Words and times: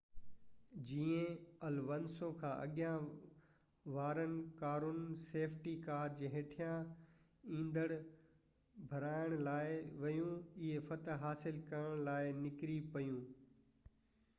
جيئن 0.83 1.35
الونسو 1.67 2.29
کان 2.39 2.55
اڳيان 2.63 3.03
وارون 3.97 4.33
ڪارون 4.63 5.03
سيفٽي 5.27 5.75
ڪار 5.89 6.17
جي 6.21 6.31
هيٺان 6.37 6.89
ايندڻ 7.59 7.95
ڀرائڻ 8.89 9.37
لاءِ 9.51 9.79
ويون 10.03 10.35
هي 10.57 10.73
فتح 10.89 11.23
حاصل 11.27 11.63
ڪرڻ 11.75 12.05
لاءِ 12.11 12.37
نڪري 12.43 12.79
پيو 12.93 13.25